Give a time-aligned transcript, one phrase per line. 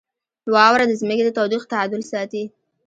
[0.53, 2.43] •واوره د ځمکې د تودوخې تعادل ساتي.